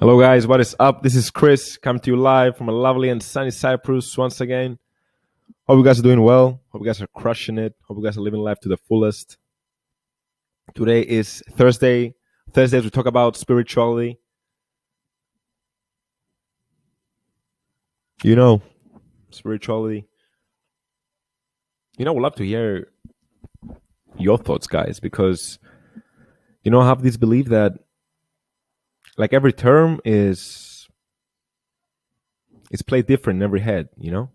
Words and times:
Hello, 0.00 0.20
guys. 0.20 0.44
What 0.44 0.60
is 0.60 0.74
up? 0.80 1.04
This 1.04 1.14
is 1.14 1.30
Chris, 1.30 1.76
coming 1.76 2.00
to 2.00 2.10
you 2.10 2.16
live 2.16 2.56
from 2.56 2.68
a 2.68 2.72
lovely 2.72 3.10
and 3.10 3.22
sunny 3.22 3.52
Cyprus 3.52 4.18
once 4.18 4.40
again. 4.40 4.76
Hope 5.68 5.78
you 5.78 5.84
guys 5.84 6.00
are 6.00 6.02
doing 6.02 6.20
well. 6.20 6.60
Hope 6.70 6.82
you 6.82 6.86
guys 6.86 7.00
are 7.00 7.06
crushing 7.06 7.58
it. 7.58 7.76
Hope 7.86 7.98
you 7.98 8.04
guys 8.04 8.18
are 8.18 8.20
living 8.20 8.40
life 8.40 8.58
to 8.60 8.68
the 8.68 8.76
fullest. 8.76 9.38
Today 10.74 11.00
is 11.00 11.44
Thursday. 11.52 12.12
Thursdays 12.52 12.82
we 12.82 12.90
talk 12.90 13.06
about 13.06 13.36
spirituality. 13.36 14.18
You 18.24 18.34
know, 18.34 18.62
spirituality. 19.30 20.08
You 21.98 22.04
know, 22.04 22.14
we'd 22.14 22.22
love 22.22 22.34
to 22.34 22.44
hear 22.44 22.88
your 24.18 24.38
thoughts, 24.38 24.66
guys, 24.66 24.98
because 24.98 25.60
you 26.64 26.72
know, 26.72 26.80
I 26.80 26.88
have 26.88 27.02
this 27.02 27.16
belief 27.16 27.46
that 27.46 27.78
like 29.16 29.32
every 29.32 29.52
term 29.52 30.00
is 30.04 30.88
it's 32.70 32.82
played 32.82 33.06
different 33.06 33.38
in 33.38 33.42
every 33.42 33.60
head 33.60 33.88
you 33.96 34.10
know? 34.10 34.30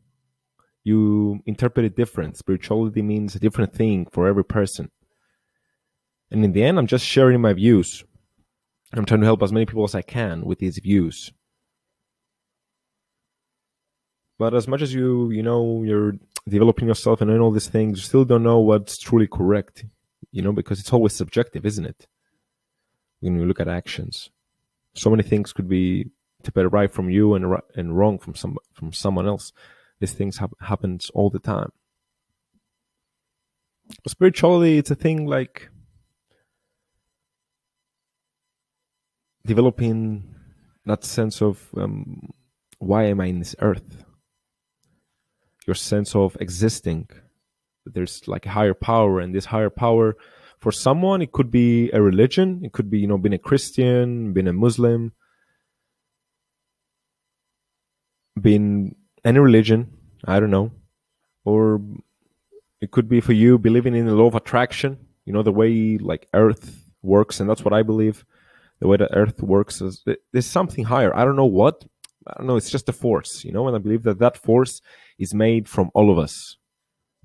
You 0.83 1.41
interpret 1.45 1.85
it 1.85 1.95
different. 1.95 2.37
Spirituality 2.37 3.01
means 3.01 3.35
a 3.35 3.39
different 3.39 3.73
thing 3.73 4.07
for 4.11 4.27
every 4.27 4.45
person. 4.45 4.89
And 6.31 6.43
in 6.45 6.53
the 6.53 6.63
end 6.63 6.79
i'm 6.79 6.87
just 6.87 7.05
sharing 7.05 7.41
my 7.41 7.53
views. 7.53 8.03
I'm 8.93 9.05
trying 9.05 9.19
to 9.19 9.25
help 9.25 9.43
as 9.43 9.51
many 9.51 9.65
people 9.65 9.83
as 9.83 9.95
i 9.95 10.01
can 10.01 10.45
with 10.45 10.59
these 10.59 10.77
views. 10.79 11.31
But 14.37 14.53
as 14.53 14.67
much 14.67 14.81
as 14.81 14.93
you 14.93 15.31
you 15.31 15.43
know 15.43 15.83
you're 15.83 16.13
developing 16.47 16.87
yourself 16.87 17.21
and 17.21 17.29
all 17.41 17.51
these 17.51 17.67
things 17.67 17.99
you 17.99 18.03
still 18.03 18.25
don't 18.25 18.43
know 18.43 18.59
what's 18.59 18.97
truly 18.97 19.27
correct 19.27 19.85
you 20.31 20.41
know 20.41 20.53
because 20.53 20.79
it's 20.79 20.93
always 20.93 21.13
subjective 21.13 21.65
isn't 21.65 21.85
it? 21.85 22.07
When 23.19 23.35
you 23.35 23.45
look 23.45 23.59
at 23.59 23.67
actions 23.67 24.29
so 24.95 25.09
many 25.09 25.23
things 25.23 25.53
could 25.53 25.69
be 25.69 26.11
to 26.43 26.51
better 26.51 26.69
right 26.69 26.91
from 26.91 27.09
you 27.09 27.35
and 27.35 27.55
and 27.75 27.97
wrong 27.97 28.17
from 28.17 28.35
some 28.35 28.57
from 28.73 28.93
someone 28.93 29.27
else. 29.27 29.51
These 29.99 30.13
things 30.13 30.37
have, 30.37 30.53
happens 30.61 31.11
all 31.13 31.29
the 31.29 31.39
time. 31.39 31.71
Spirituality, 34.07 34.77
it's 34.77 34.91
a 34.91 34.95
thing 34.95 35.25
like 35.25 35.69
developing 39.45 40.35
that 40.85 41.03
sense 41.03 41.41
of 41.41 41.67
um, 41.75 42.29
why 42.77 43.05
am 43.05 43.19
I 43.19 43.25
in 43.25 43.39
this 43.39 43.55
earth? 43.59 44.03
Your 45.67 45.75
sense 45.75 46.15
of 46.15 46.37
existing. 46.39 47.09
There's 47.85 48.27
like 48.27 48.45
a 48.45 48.51
higher 48.51 48.73
power, 48.73 49.19
and 49.19 49.33
this 49.33 49.45
higher 49.45 49.69
power 49.69 50.15
for 50.59 50.71
someone 50.71 51.21
it 51.21 51.31
could 51.31 51.49
be 51.49 51.89
a 51.91 52.01
religion 52.01 52.61
it 52.63 52.71
could 52.73 52.89
be 52.89 52.99
you 52.99 53.07
know 53.07 53.17
being 53.17 53.33
a 53.33 53.37
christian 53.37 54.33
being 54.33 54.47
a 54.47 54.53
muslim 54.53 55.11
being 58.39 58.95
any 59.23 59.39
religion 59.39 59.91
i 60.25 60.39
don't 60.39 60.51
know. 60.51 60.71
Or 61.45 61.81
it 62.81 62.91
could 62.91 63.09
be 63.09 63.21
for 63.21 63.33
you 63.33 63.57
believing 63.57 63.95
in 63.95 64.05
the 64.05 64.13
law 64.13 64.27
of 64.27 64.35
attraction 64.35 64.97
you 65.25 65.33
know 65.33 65.43
the 65.43 65.51
way 65.51 65.97
like 65.97 66.27
earth 66.33 66.85
works 67.01 67.39
and 67.39 67.49
that's 67.49 67.63
what 67.63 67.73
i 67.73 67.83
believe. 67.83 68.25
The 68.79 68.87
way 68.87 68.97
the 68.97 69.13
earth 69.13 69.41
works 69.41 69.81
is 69.81 70.05
there's 70.31 70.45
something 70.45 70.85
higher. 70.85 71.15
I 71.15 71.25
don't 71.25 71.35
know 71.35 71.45
what 71.45 71.85
i 72.27 72.33
don't 72.37 72.47
know 72.47 72.57
it's 72.57 72.69
just 72.69 72.89
a 72.89 72.93
force 72.93 73.43
you 73.43 73.51
know 73.51 73.65
and 73.67 73.75
i 73.75 73.79
believe 73.79 74.03
that 74.03 74.19
that 74.19 74.37
force 74.37 74.81
is 75.17 75.33
made 75.33 75.67
from 75.67 75.89
all 75.93 76.11
of 76.11 76.17
us. 76.19 76.57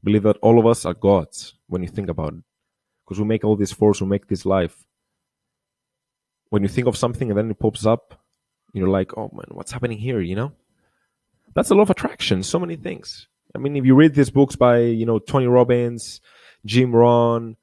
Believe 0.03 0.23
that 0.23 0.39
all 0.43 0.59
of 0.59 0.67
us 0.67 0.85
are 0.85 0.95
gods 0.95 1.55
when 1.67 1.83
you 1.83 1.89
think 1.89 2.09
about 2.09 2.35
it 2.35 2.45
because 3.05 3.21
we 3.21 3.27
make 3.27 3.45
all 3.45 3.57
this 3.57 3.73
force, 3.73 4.01
we 4.01 4.07
make 4.07 4.29
this 4.29 4.47
life. 4.47 4.87
When 6.51 6.63
you 6.63 6.69
think 6.69 6.87
of 6.87 6.97
something 6.97 7.31
and 7.31 7.39
then 7.39 7.51
it 7.51 7.59
pops 7.59 7.85
up, 7.85 8.21
you're 8.73 8.89
like, 8.89 9.17
oh 9.17 9.31
man, 9.33 9.47
what's 9.51 9.73
happening 9.73 9.99
here? 9.99 10.21
You 10.21 10.37
know, 10.37 10.53
that's 11.55 11.71
a 11.71 11.75
law 11.75 11.83
of 11.83 11.91
attraction. 11.91 12.43
So 12.43 12.59
many 12.59 12.77
things. 12.77 13.29
I 13.55 13.59
mean, 13.59 13.77
if 13.77 13.85
you 13.85 13.95
read 13.95 14.15
these 14.15 14.31
books 14.31 14.57
by 14.57 14.79
you 14.79 15.07
know 15.07 15.19
Tony 15.19 15.47
Robbins, 15.47 16.21
Jim 16.65 16.95
Rohn, 16.95 17.57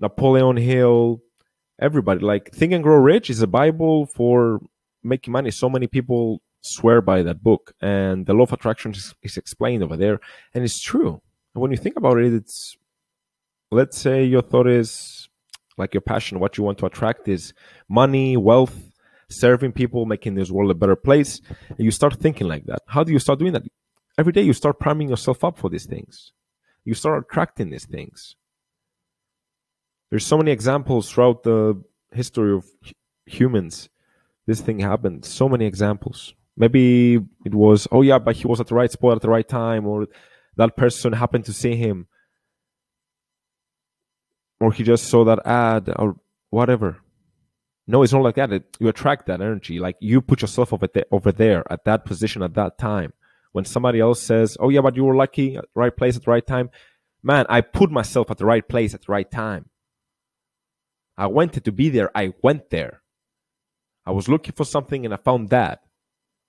Napoleon 0.00 0.56
Hill, 0.56 1.20
everybody, 1.80 2.20
like 2.20 2.52
Think 2.52 2.72
and 2.72 2.82
Grow 2.82 2.96
Rich 2.96 3.30
is 3.30 3.42
a 3.42 3.46
Bible 3.46 4.06
for 4.06 4.60
making 5.02 5.32
money. 5.32 5.50
So 5.50 5.68
many 5.70 5.86
people 5.86 6.42
swear 6.60 7.00
by 7.00 7.22
that 7.22 7.42
book, 7.42 7.72
and 7.80 8.26
the 8.26 8.34
law 8.34 8.44
of 8.44 8.52
attraction 8.52 8.92
is, 8.92 9.14
is 9.22 9.36
explained 9.36 9.82
over 9.82 9.96
there, 9.96 10.20
and 10.54 10.64
it's 10.64 10.80
true. 10.80 11.20
And 11.54 11.62
when 11.62 11.70
you 11.70 11.76
think 11.76 11.96
about 11.96 12.18
it, 12.18 12.32
it's 12.32 12.76
let's 13.70 13.98
say 13.98 14.24
your 14.24 14.42
thought 14.42 14.66
is 14.66 15.28
like 15.76 15.94
your 15.94 16.00
passion, 16.00 16.40
what 16.40 16.58
you 16.58 16.64
want 16.64 16.78
to 16.78 16.86
attract 16.86 17.28
is 17.28 17.52
money, 17.88 18.36
wealth, 18.36 18.90
serving 19.30 19.72
people, 19.72 20.06
making 20.06 20.34
this 20.34 20.50
world 20.50 20.70
a 20.70 20.74
better 20.74 20.96
place. 20.96 21.40
And 21.68 21.80
you 21.80 21.90
start 21.90 22.14
thinking 22.16 22.48
like 22.48 22.64
that. 22.66 22.80
How 22.86 23.04
do 23.04 23.12
you 23.12 23.18
start 23.18 23.38
doing 23.38 23.52
that? 23.52 23.62
Every 24.18 24.32
day 24.32 24.42
you 24.42 24.52
start 24.52 24.80
priming 24.80 25.08
yourself 25.08 25.44
up 25.44 25.58
for 25.58 25.70
these 25.70 25.86
things. 25.86 26.32
You 26.84 26.94
start 26.94 27.24
attracting 27.24 27.70
these 27.70 27.84
things. 27.84 28.34
There's 30.10 30.26
so 30.26 30.38
many 30.38 30.50
examples 30.50 31.10
throughout 31.10 31.42
the 31.42 31.82
history 32.12 32.54
of 32.54 32.66
humans. 33.26 33.88
This 34.46 34.60
thing 34.60 34.80
happened. 34.80 35.24
So 35.24 35.48
many 35.48 35.66
examples. 35.66 36.34
Maybe 36.56 37.20
it 37.44 37.54
was, 37.54 37.86
oh 37.92 38.02
yeah, 38.02 38.18
but 38.18 38.34
he 38.34 38.46
was 38.46 38.60
at 38.60 38.66
the 38.66 38.74
right 38.74 38.90
spot 38.90 39.16
at 39.16 39.22
the 39.22 39.28
right 39.28 39.46
time, 39.46 39.86
or 39.86 40.08
that 40.56 40.76
person 40.76 41.12
happened 41.12 41.44
to 41.44 41.52
see 41.52 41.76
him 41.76 42.08
or 44.60 44.72
he 44.72 44.82
just 44.82 45.06
saw 45.06 45.24
that 45.24 45.46
ad 45.46 45.92
or 45.96 46.16
whatever. 46.50 46.98
No, 47.86 48.02
it's 48.02 48.12
not 48.12 48.22
like 48.22 48.34
that. 48.34 48.52
It, 48.52 48.76
you 48.78 48.88
attract 48.88 49.26
that 49.26 49.40
energy. 49.40 49.78
Like 49.78 49.96
you 50.00 50.20
put 50.20 50.42
yourself 50.42 50.72
over 50.72 50.86
there, 50.86 51.06
over 51.10 51.32
there 51.32 51.64
at 51.72 51.84
that 51.84 52.04
position 52.04 52.42
at 52.42 52.54
that 52.54 52.78
time. 52.78 53.12
When 53.52 53.64
somebody 53.64 53.98
else 53.98 54.22
says, 54.22 54.58
"Oh 54.60 54.68
yeah, 54.68 54.82
but 54.82 54.94
you 54.94 55.04
were 55.04 55.16
lucky, 55.16 55.58
right 55.74 55.96
place 55.96 56.16
at 56.16 56.24
the 56.24 56.30
right 56.30 56.46
time," 56.46 56.68
man, 57.22 57.46
I 57.48 57.62
put 57.62 57.90
myself 57.90 58.30
at 58.30 58.36
the 58.36 58.44
right 58.44 58.66
place 58.68 58.92
at 58.92 59.00
the 59.00 59.12
right 59.12 59.28
time. 59.30 59.70
I 61.16 61.28
wanted 61.28 61.64
to 61.64 61.72
be 61.72 61.88
there. 61.88 62.10
I 62.14 62.34
went 62.42 62.68
there. 62.70 63.02
I 64.04 64.10
was 64.10 64.28
looking 64.28 64.52
for 64.52 64.64
something 64.64 65.04
and 65.04 65.14
I 65.14 65.16
found 65.16 65.48
that. 65.48 65.80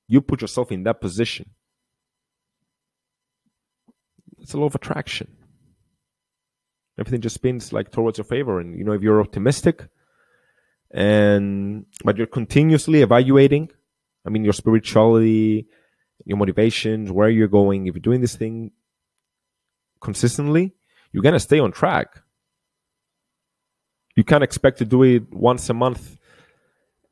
You 0.08 0.22
put 0.22 0.42
yourself 0.42 0.72
in 0.72 0.84
that 0.84 1.02
position. 1.02 1.52
It's 4.40 4.54
a 4.54 4.58
law 4.58 4.66
of 4.66 4.76
attraction 4.76 5.39
everything 7.00 7.22
just 7.22 7.36
spins 7.36 7.72
like 7.74 7.92
towards 7.92 8.18
your 8.18 8.26
favor. 8.26 8.60
And 8.60 8.78
you 8.78 8.84
know 8.84 8.94
if 8.94 9.02
you're 9.02 9.22
optimistic 9.22 9.88
and 10.92 11.86
but 12.04 12.18
you're 12.18 12.26
continuously 12.26 13.04
evaluating 13.04 13.70
i 14.26 14.30
mean 14.32 14.44
your 14.44 14.54
spirituality 14.54 15.68
your 16.26 16.36
motivations 16.36 17.12
where 17.12 17.30
you're 17.30 17.48
going 17.48 17.86
if 17.86 17.94
you're 17.94 18.02
doing 18.02 18.22
this 18.22 18.36
thing 18.36 18.72
consistently 20.02 20.74
you're 21.12 21.24
gonna 21.24 21.40
stay 21.40 21.60
on 21.60 21.72
track. 21.72 22.22
You 24.16 24.24
can't 24.24 24.44
expect 24.44 24.80
to 24.80 24.86
do 24.86 25.04
it 25.04 25.32
once 25.32 25.70
a 25.70 25.74
month 25.74 26.18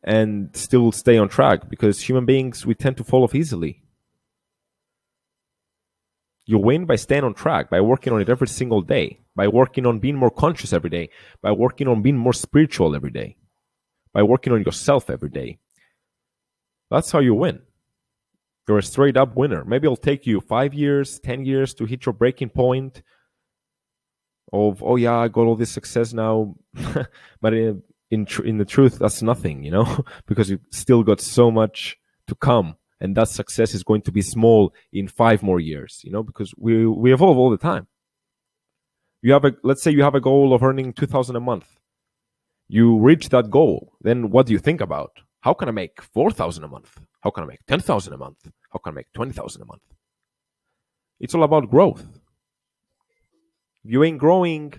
and 0.04 0.56
still 0.56 0.92
stay 0.92 1.18
on 1.18 1.30
track 1.30 1.70
because 1.70 2.02
human 2.02 2.26
beings 2.26 2.66
we 2.66 2.76
tend 2.76 2.98
to 2.98 3.04
fall 3.04 3.24
off 3.24 3.36
easily. 3.36 3.84
You 6.46 6.60
win 6.60 6.86
by 6.86 6.96
staying 6.96 7.24
on 7.24 7.34
track, 7.34 7.70
by 7.70 7.82
working 7.82 8.14
on 8.14 8.22
it 8.22 8.30
every 8.30 8.48
single 8.48 8.82
day, 8.82 9.20
by 9.38 9.48
working 9.48 9.86
on 9.86 10.00
being 10.00 10.16
more 10.16 10.32
conscious 10.32 10.74
every 10.74 10.90
day, 10.90 11.10
by 11.44 11.52
working 11.52 11.88
on 11.88 12.02
being 12.02 12.18
more 12.18 12.34
spiritual 12.34 12.96
every 12.96 13.12
day, 13.12 13.38
by 14.12 14.24
working 14.24 14.52
on 14.52 14.64
yourself 14.64 15.12
every 15.12 15.30
day. 15.30 15.60
That's 16.90 17.12
how 17.12 17.20
you 17.20 17.36
win. 17.36 17.62
You're 18.68 18.80
a 18.80 18.84
straight 18.84 19.16
up 19.16 19.36
winner. 19.36 19.64
Maybe 19.64 19.86
it'll 19.86 19.96
take 19.96 20.26
you 20.26 20.42
five 20.42 20.74
years, 20.74 21.20
10 21.20 21.46
years 21.46 21.76
to 21.76 21.86
hit 21.86 22.08
your 22.08 22.14
breaking 22.14 22.50
point 22.50 23.04
of, 24.52 24.82
oh 24.82 24.96
yeah, 24.96 25.16
I 25.16 25.28
got 25.28 25.46
all 25.46 25.56
this 25.56 25.72
success 25.72 26.14
now. 26.14 26.56
but 27.40 27.54
in, 27.54 27.84
in, 28.10 28.26
tr- 28.26 28.44
in 28.44 28.58
the 28.58 28.66
truth, 28.66 28.98
that's 28.98 29.22
nothing, 29.22 29.64
you 29.64 29.70
know, 29.70 30.04
because 30.26 30.50
you 30.50 30.60
still 30.72 31.04
got 31.04 31.22
so 31.22 31.52
much 31.52 31.96
to 32.26 32.34
come 32.34 32.76
and 33.00 33.16
that 33.16 33.28
success 33.28 33.76
is 33.76 33.84
going 33.84 34.02
to 34.02 34.12
be 34.12 34.24
small 34.24 34.74
in 34.92 35.08
five 35.08 35.44
more 35.44 35.60
years 35.60 36.02
you 36.04 36.12
know 36.12 36.24
because 36.24 36.52
we 36.58 36.86
we 36.86 37.14
evolve 37.14 37.38
all 37.38 37.52
the 37.52 37.58
time 37.58 37.88
you 39.22 39.34
have 39.34 39.46
a 39.46 39.54
let's 39.64 39.84
say 39.84 39.92
you 39.92 40.04
have 40.04 40.16
a 40.16 40.22
goal 40.22 40.54
of 40.54 40.64
earning 40.64 40.94
2000 40.94 41.36
a 41.36 41.40
month. 41.40 41.78
You 42.68 43.00
reach 43.00 43.30
that 43.30 43.50
goal 43.50 43.94
then 44.02 44.30
what 44.30 44.46
do 44.46 44.54
you 44.54 44.60
think 44.60 44.82
about? 44.82 45.12
How 45.42 45.54
can 45.54 45.70
i 45.70 45.72
make 45.72 46.02
4000 46.02 46.64
a 46.64 46.68
month? 46.68 47.00
How 47.22 47.30
can 47.32 47.44
i 47.44 47.48
make 47.48 47.66
10000 47.68 48.14
a 48.14 48.18
month? 48.18 48.50
How 48.72 48.80
can 48.80 48.94
i 48.94 48.96
make 48.96 49.12
20000 49.14 49.62
a 49.62 49.66
month? 49.66 49.82
It's 51.20 51.34
all 51.34 51.44
about 51.44 51.70
growth. 51.70 52.06
If 53.84 53.92
you 53.92 54.04
ain't 54.04 54.20
growing 54.20 54.74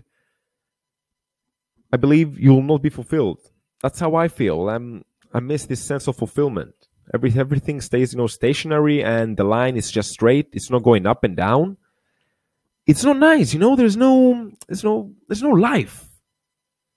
i 1.93 1.97
believe 1.97 2.39
you'll 2.39 2.63
not 2.63 2.83
be 2.83 2.91
fulfilled. 2.91 3.41
That's 3.83 4.01
how 4.01 4.15
i 4.15 4.29
feel. 4.29 4.69
I'm 4.69 5.05
i 5.33 5.41
miss 5.41 5.67
this 5.67 5.85
sense 5.85 6.07
of 6.09 6.17
fulfillment. 6.17 6.75
Every 7.15 7.33
everything 7.35 7.81
stays, 7.81 8.13
you 8.13 8.19
know, 8.19 8.27
stationary, 8.27 9.03
and 9.03 9.37
the 9.37 9.45
line 9.45 9.77
is 9.77 9.91
just 9.91 10.11
straight. 10.11 10.49
It's 10.53 10.71
not 10.71 10.83
going 10.83 11.07
up 11.07 11.25
and 11.25 11.35
down. 11.35 11.79
It's 12.89 13.05
not 13.05 13.19
nice, 13.19 13.53
you 13.53 13.61
know. 13.61 13.77
There's 13.77 13.99
no, 13.99 14.51
there's 14.67 14.83
no, 14.83 15.13
there's 15.29 15.43
no 15.43 15.51
life. 15.51 16.09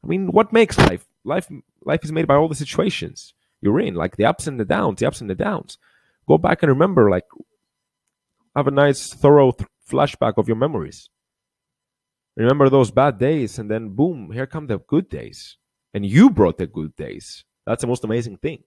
I 0.04 0.08
mean, 0.08 0.32
what 0.32 0.54
makes 0.54 0.78
life? 0.78 1.06
Life, 1.26 1.48
life 1.86 2.04
is 2.06 2.14
made 2.14 2.28
by 2.28 2.36
all 2.36 2.48
the 2.48 2.56
situations. 2.56 3.34
you're 3.62 3.80
in, 3.82 3.94
like 3.94 4.16
the 4.16 4.26
ups 4.26 4.48
and 4.48 4.58
the 4.60 4.66
downs, 4.66 5.00
the 5.00 5.06
ups 5.06 5.20
and 5.22 5.30
the 5.30 5.36
downs. 5.36 5.78
Go 6.28 6.38
back 6.38 6.64
and 6.64 6.72
remember, 6.72 7.10
like, 7.10 7.26
have 8.56 8.68
a 8.68 8.72
nice, 8.72 9.14
thorough 9.14 9.52
th- 9.52 9.70
flashback 9.90 10.38
of 10.38 10.48
your 10.48 10.58
memories. 10.58 11.10
Remember 12.38 12.70
those 12.70 12.90
bad 12.90 13.20
days, 13.20 13.60
and 13.60 13.70
then 13.70 13.90
boom, 13.90 14.32
here 14.32 14.48
come 14.48 14.68
the 14.68 14.80
good 14.80 15.10
days. 15.10 15.58
And 15.94 16.06
you 16.06 16.30
brought 16.30 16.58
the 16.58 16.68
good 16.68 16.96
days. 16.96 17.44
That's 17.68 17.82
the 17.82 17.88
most 17.88 18.06
amazing 18.06 18.38
thing. 18.38 18.64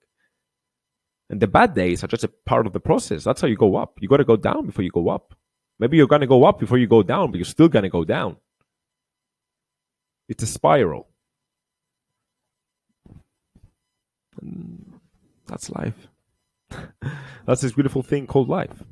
And 1.30 1.40
the 1.40 1.46
bad 1.46 1.74
days 1.74 2.04
are 2.04 2.08
just 2.08 2.24
a 2.24 2.30
part 2.44 2.66
of 2.66 2.74
the 2.74 2.80
process. 2.80 3.24
That's 3.24 3.40
how 3.40 3.48
you 3.48 3.56
go 3.56 3.76
up. 3.76 3.94
You 3.98 4.08
got 4.08 4.18
to 4.18 4.24
go 4.24 4.36
down 4.36 4.66
before 4.66 4.84
you 4.84 4.90
go 4.90 5.08
up. 5.08 5.34
Maybe 5.78 5.96
you're 5.96 6.06
going 6.06 6.20
to 6.20 6.26
go 6.26 6.44
up 6.44 6.58
before 6.58 6.78
you 6.78 6.86
go 6.86 7.02
down, 7.02 7.30
but 7.30 7.38
you're 7.38 7.44
still 7.44 7.68
going 7.68 7.82
to 7.82 7.88
go 7.88 8.04
down. 8.04 8.36
It's 10.28 10.42
a 10.42 10.46
spiral. 10.46 11.08
And 14.40 15.00
that's 15.46 15.70
life. 15.70 16.08
that's 17.46 17.60
this 17.60 17.72
beautiful 17.72 18.02
thing 18.02 18.26
called 18.26 18.48
life. 18.48 18.82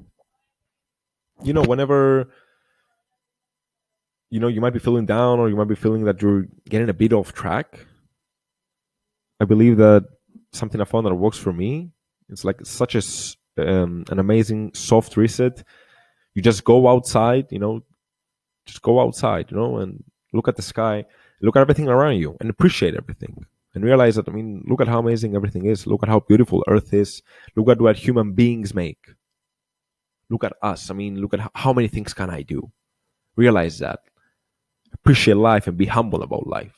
You 1.42 1.52
know, 1.52 1.62
whenever 1.62 2.28
you 4.30 4.40
know 4.40 4.48
you 4.48 4.60
might 4.60 4.72
be 4.72 4.78
feeling 4.78 5.06
down 5.06 5.40
or 5.40 5.48
you 5.48 5.56
might 5.56 5.68
be 5.68 5.74
feeling 5.74 6.04
that 6.04 6.22
you're 6.22 6.46
getting 6.68 6.88
a 6.88 6.94
bit 6.94 7.12
off 7.12 7.32
track, 7.32 7.86
I 9.40 9.44
believe 9.44 9.78
that 9.78 10.04
something 10.52 10.80
I 10.80 10.84
found 10.84 11.06
that 11.06 11.14
works 11.14 11.38
for 11.38 11.52
me. 11.52 11.90
It's 12.28 12.44
like 12.44 12.64
such 12.64 12.94
a 12.94 13.02
um, 13.58 14.04
an 14.08 14.18
amazing 14.18 14.72
soft 14.74 15.16
reset. 15.16 15.64
You 16.34 16.42
just 16.42 16.64
go 16.64 16.88
outside, 16.88 17.46
you 17.50 17.58
know, 17.58 17.82
just 18.66 18.82
go 18.82 19.00
outside, 19.00 19.50
you 19.50 19.56
know, 19.56 19.78
and 19.78 20.02
look 20.32 20.48
at 20.48 20.56
the 20.56 20.62
sky, 20.62 21.04
look 21.40 21.56
at 21.56 21.60
everything 21.60 21.88
around 21.88 22.16
you, 22.16 22.36
and 22.40 22.48
appreciate 22.48 22.94
everything 22.94 23.46
and 23.74 23.84
realize 23.84 24.16
that 24.16 24.28
I 24.28 24.32
mean, 24.32 24.64
look 24.66 24.80
at 24.80 24.88
how 24.88 24.98
amazing 24.98 25.34
everything 25.34 25.66
is. 25.66 25.86
Look 25.86 26.02
at 26.02 26.08
how 26.08 26.20
beautiful 26.20 26.64
Earth 26.68 26.92
is. 26.92 27.22
Look 27.56 27.68
at 27.68 27.80
what 27.80 27.96
human 27.96 28.32
beings 28.32 28.74
make. 28.74 29.14
Look 30.28 30.44
at 30.44 30.54
us. 30.62 30.90
I 30.90 30.94
mean, 30.94 31.20
look 31.20 31.34
at 31.34 31.50
how 31.54 31.72
many 31.72 31.88
things 31.88 32.12
can 32.14 32.30
I 32.30 32.42
do. 32.42 32.70
Realize 33.36 33.78
that. 33.78 34.00
Appreciate 34.92 35.36
life 35.36 35.66
and 35.66 35.76
be 35.76 35.86
humble 35.86 36.22
about 36.22 36.46
life. 36.46 36.76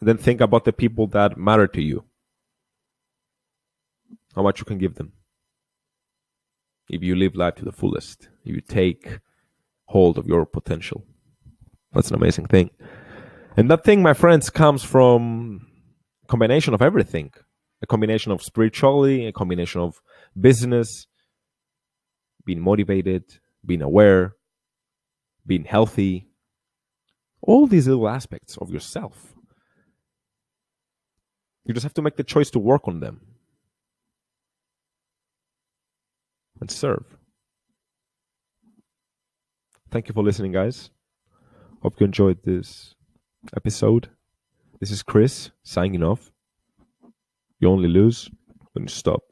And 0.00 0.08
then 0.08 0.18
think 0.18 0.40
about 0.40 0.64
the 0.64 0.72
people 0.72 1.06
that 1.08 1.38
matter 1.38 1.66
to 1.66 1.80
you. 1.80 2.04
How 4.34 4.42
much 4.42 4.58
you 4.58 4.64
can 4.64 4.78
give 4.78 4.96
them. 4.96 5.12
If 6.92 7.02
you 7.02 7.16
live 7.16 7.34
life 7.34 7.54
to 7.54 7.64
the 7.64 7.72
fullest, 7.72 8.28
you 8.44 8.60
take 8.60 9.18
hold 9.86 10.18
of 10.18 10.26
your 10.26 10.44
potential. 10.44 11.06
That's 11.94 12.10
an 12.10 12.16
amazing 12.16 12.46
thing. 12.48 12.68
And 13.56 13.70
that 13.70 13.82
thing, 13.82 14.02
my 14.02 14.12
friends, 14.12 14.50
comes 14.50 14.84
from 14.84 15.66
combination 16.28 16.74
of 16.74 16.82
everything. 16.82 17.32
A 17.80 17.86
combination 17.86 18.30
of 18.30 18.42
spirituality, 18.42 19.26
a 19.26 19.32
combination 19.32 19.80
of 19.80 20.02
business, 20.38 21.06
being 22.44 22.60
motivated, 22.60 23.24
being 23.64 23.80
aware, 23.80 24.36
being 25.46 25.64
healthy. 25.64 26.28
All 27.40 27.66
these 27.66 27.88
little 27.88 28.08
aspects 28.08 28.58
of 28.58 28.70
yourself. 28.70 29.34
You 31.64 31.72
just 31.72 31.84
have 31.84 31.94
to 31.94 32.02
make 32.02 32.16
the 32.16 32.24
choice 32.24 32.50
to 32.50 32.58
work 32.58 32.86
on 32.86 33.00
them 33.00 33.31
and 36.62 36.70
serve. 36.70 37.04
Thank 39.90 40.08
you 40.08 40.14
for 40.14 40.22
listening, 40.22 40.52
guys. 40.52 40.90
Hope 41.82 42.00
you 42.00 42.06
enjoyed 42.06 42.38
this 42.44 42.94
episode. 43.56 44.08
This 44.78 44.92
is 44.92 45.02
Chris 45.02 45.50
signing 45.64 46.04
off. 46.04 46.30
You 47.58 47.68
only 47.68 47.88
lose 47.88 48.30
when 48.72 48.84
you 48.84 48.88
stop. 48.88 49.22